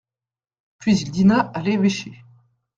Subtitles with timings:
[0.79, 2.23] Puis il dîna à l'évêché.